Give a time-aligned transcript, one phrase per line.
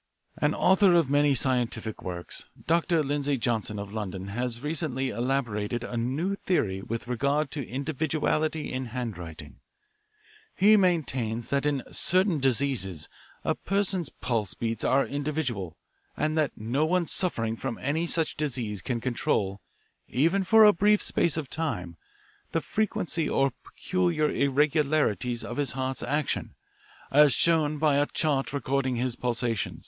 [0.37, 3.03] "An author of many scientific works, Dr.
[3.03, 8.87] Lindsay Johnson, of London, has recently elaborated a new theory with regard to individuality in
[8.87, 9.59] handwriting.
[10.55, 13.09] He maintains that in certain diseases
[13.43, 15.77] a person's pulse beats are individual,
[16.17, 19.61] and that no one suffering from any such disease can control,
[20.07, 21.95] even for a brief space of time,
[22.53, 26.55] the frequency or peculiar irregularities of his heart's action,
[27.11, 29.79] as shown by a chart recording his pulsation.